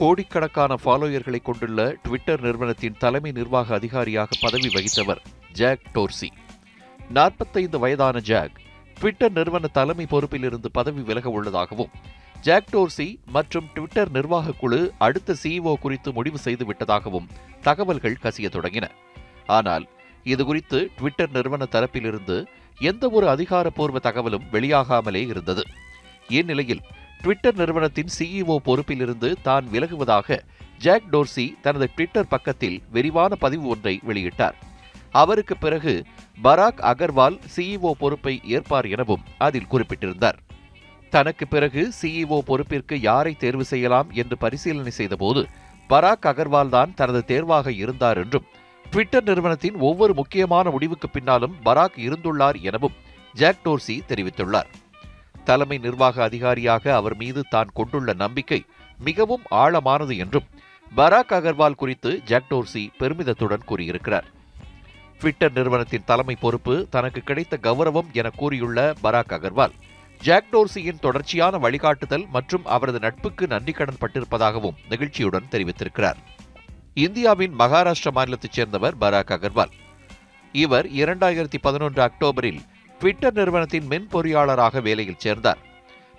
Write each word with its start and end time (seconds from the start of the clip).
கோடிக்கணக்கான 0.00 0.72
ஃபாலோயர்களை 0.82 1.38
கொண்டுள்ள 1.42 1.80
ட்விட்டர் 2.02 2.40
நிறுவனத்தின் 2.40 2.98
தலைமை 2.98 3.30
நிர்வாக 3.32 3.74
அதிகாரியாக 3.74 4.36
பதவி 4.40 4.68
வகித்தவர் 4.68 5.20
ஜாக் 5.52 5.86
டோர்சி 5.94 6.28
நாற்பத்தைந்து 7.10 7.78
வயதான 7.78 8.20
ஜாக் 8.20 8.58
ட்விட்டர் 9.00 9.32
நிறுவன 9.32 9.66
தலைமை 9.68 10.06
பொறுப்பிலிருந்து 10.10 10.68
பதவி 10.72 11.02
விலக 11.02 11.30
உள்ளதாகவும் 11.30 11.90
ஜாக் 12.40 12.70
டோர்சி 12.72 13.06
மற்றும் 13.26 13.66
ட்விட்டர் 13.74 14.10
நிர்வாக 14.10 14.52
குழு 14.52 14.80
அடுத்த 14.98 15.36
சிஇஓ 15.42 15.72
குறித்து 15.78 16.12
முடிவு 16.12 16.38
செய்து 16.38 16.64
விட்டதாகவும் 16.64 17.28
தகவல்கள் 17.62 18.22
கசிய 18.22 18.48
தொடங்கின. 18.48 18.86
ஆனால் 19.46 19.86
இதுகுறித்து 20.24 20.78
ட்விட்டர் 20.96 21.30
நிறுவன 21.30 21.66
தரப்பிலிருந்து 21.70 22.36
எந்த 22.80 23.04
ஒரு 23.08 23.28
அதிகாரப்பூர்வ 23.28 23.98
தகவலும் 23.98 24.48
வெளியாகாமலே 24.52 25.22
இருந்தது. 25.26 25.64
இந்நிலையில் 26.28 26.82
ட்விட்டர் 27.22 27.56
நிறுவனத்தின் 27.56 28.08
சிஇஓ 28.18 28.56
பொறுப்பிலிருந்து 28.64 29.34
தான் 29.42 29.68
விலகுவதாக 29.72 30.38
ஜாக் 30.78 31.08
டோர்சி 31.12 31.54
தனது 31.60 31.90
ட்விட்டர் 31.94 32.28
பக்கத்தில் 32.28 32.82
விரிவான 32.90 33.34
பதிவு 33.34 33.68
ஒன்றை 33.68 34.00
வெளியிட்டார். 34.06 34.56
அவருக்கு 35.10 35.56
பிறகு 35.56 36.04
பராக் 36.42 36.80
அகர்வால் 36.80 37.38
சிஇஓ 37.56 37.90
பொறுப்பை 37.90 38.40
ஏற்பார் 38.44 38.86
எனவும் 38.86 39.24
அதில் 39.38 39.66
குறிப்பிட்டிருந்தார். 39.66 40.38
தனக்கு 41.10 41.48
பிறகு 41.48 41.92
சிஇஓ 42.02 42.38
பொறுப்பிற்கு 42.46 42.94
யாரை 43.00 43.34
தேர்வு 43.34 43.64
செய்யலாம் 43.64 44.10
என்று 44.10 44.38
பரிசீலனை 44.38 44.90
செய்தபோது 44.90 45.46
பராக் 45.88 46.26
அகர்வால் 46.26 46.68
தான் 46.68 46.94
தனது 46.94 47.24
தேர்வாக 47.24 47.72
இருந்தார் 47.72 48.18
என்றும் 48.18 48.48
ட்விட்டர் 48.90 49.22
நிறுவனத்தின் 49.22 49.76
ஒவ்வொரு 49.78 50.14
முக்கியமான 50.14 50.70
முடிவுக்கு 50.70 51.08
பின்னாலும் 51.10 51.56
பராக் 51.64 51.96
இருந்துள்ளார் 51.96 52.60
எனவும் 52.60 52.98
ஜாக் 53.34 53.62
டோர்சி 53.64 53.96
தெரிவித்துள்ளார். 54.08 54.70
தலைமை 55.48 55.76
நிர்வாக 55.78 56.22
அதிகாரியாக 56.22 56.94
அவர் 56.94 57.16
மீது 57.16 57.42
தான் 57.50 57.70
கொண்டுள்ள 57.74 58.12
நம்பிக்கை 58.22 58.60
மிகவும் 59.06 59.44
ஆழமானது 59.62 60.14
என்றும் 60.24 60.48
பராக் 60.96 61.32
அகர்வால் 61.36 61.80
குறித்து 61.82 62.10
ஜாக் 62.30 62.48
டோர்சி 62.50 62.82
பெருமிதத்துடன் 63.00 63.64
கூறியிருக்கிறார். 63.70 64.26
ட்விட்டர் 65.20 65.54
நிறுவனத்தின் 65.54 66.06
தலைமை 66.10 66.36
பொறுப்பு 66.40 66.74
தனக்கு 66.90 67.20
கிடைத்த 67.20 67.58
கௌரவம் 67.62 68.10
என 68.12 68.28
கூறியுள்ள 68.40 68.78
பராக் 69.02 69.34
அகர்வால் 69.36 69.74
ஜாக் 70.20 70.50
டோர்சியின் 70.52 71.02
தொடர்ச்சியான 71.04 71.58
வழிகாட்டுதல் 71.58 72.26
மற்றும் 72.36 72.64
அவரது 72.76 72.98
நட்புக்கு 72.98 73.46
நன்றி 73.46 73.72
கடன் 73.72 74.00
பட்டிருப்பதாகவும் 74.00 74.78
நெகிழ்ச்சியுடன் 74.90 75.50
தெரிவித்திருக்கிறார். 75.50 76.18
இந்தியாவின் 76.94 77.54
மகாராஷ்டிரா 77.58 78.12
மாநிலத்தைச் 78.14 78.56
சேர்ந்தவர் 78.58 78.98
பராக் 79.00 79.32
அகர்வால். 79.36 79.72
இவர் 80.54 80.86
இரண்டாயிரத்தி 81.02 81.58
பதினொன்று 81.66 82.02
அக்டோபரில் 82.02 82.60
ட்விட்டர் 82.98 83.32
நிறுவனத்தின் 83.32 83.86
மென்பொறியாளராக 83.86 84.80
வேலையில் 84.82 85.18
சேர்ந்தார். 85.18 85.58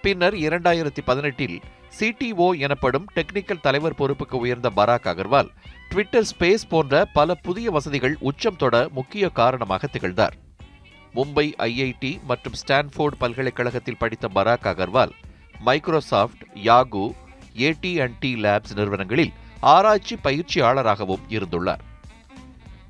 பின்னர் 0.02 0.33
இரண்டாயிரத்தி 0.33 1.02
பதினெட்டில் 1.05 1.61
சிடிஓ 1.99 2.58
எனப்படும் 2.58 3.05
டெக்னிக்கல் 3.16 3.61
தலைவர் 3.61 3.95
பொறுப்புக்கு 3.95 4.33
உயர்ந்த 4.33 4.71
பராக் 4.75 5.08
அகர்வால் 5.11 5.49
ட்விட்டர் 5.89 6.27
ஸ்பேஸ் 6.31 6.66
போன்ற 6.69 7.05
பல 7.13 7.36
புதிய 7.36 7.71
வசதிகள் 7.71 8.16
உச்சம் 8.19 8.55
தொட 8.55 8.88
முக்கிய 8.91 9.30
காரணமாக 9.30 9.88
திகழ்ந்தார். 9.88 10.36
மும்பை 11.16 11.45
ஐஐடி 11.58 12.23
மற்றும் 12.23 12.53
ஸ்டான்ஃபோர்டு 12.53 13.17
பல்கலைக்கழகத்தில் 13.17 13.97
படித்த 13.97 14.30
Parag 14.33 14.69
Agarwal 14.71 15.11
Microsoft 15.59 16.43
Yahoo 16.64 17.14
AT 17.53 17.99
and 17.99 18.17
T 18.19 18.36
Labs 18.36 18.75
நிறுவனங்களில் 18.75 19.33
ஆராய்ச்சி 19.59 20.16
பயிற்சியாளராகவும் 20.23 21.27
இருந்துள்ளார். 21.30 21.83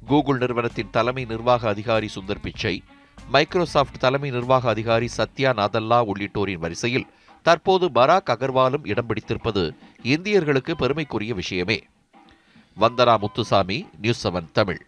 கூகுள் 0.08 0.38
நிறுவனத்தின் 0.38 0.90
தலைமை 0.92 1.26
நிர்வாக 1.26 1.68
அதிகாரி 1.68 2.10
சுந்தர் 2.16 2.42
பிச்சை 2.42 2.84
மைக்ரோசாஃப்ட் 3.28 4.00
தலைமை 4.00 4.30
நிர்வாக 4.30 4.70
அதிகாரி 4.70 5.08
சத்யா 5.08 5.52
நாதல்லா 5.52 6.04
உள்ளிட்டோரின் 6.04 6.60
வரிசையில் 6.60 7.08
தற்போது 7.42 7.90
பராக் 7.90 8.30
அகர்வாலும் 8.30 8.88
இடம் 8.88 9.06
பிடித்திருப்பது 9.06 9.76
இந்தியர்களுக்கு 10.04 10.72
பெருமைக்குரிய 10.72 11.34
விஷயமே. 11.34 11.84
Vandana 12.80 13.20
Muthusamy 13.20 13.88
news 14.02 14.28
seven 14.28 14.52
Tamil. 14.54 14.86